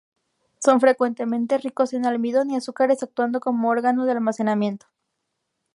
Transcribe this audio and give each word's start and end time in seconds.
Son 0.57 0.81
frecuentemente 0.81 1.59
ricos 1.59 1.93
en 1.93 2.07
almidón 2.07 2.49
y 2.49 2.55
azúcares 2.55 3.03
actuando 3.03 3.39
como 3.39 3.69
órgano 3.69 4.05
de 4.05 4.13
almacenamiento. 4.13 4.87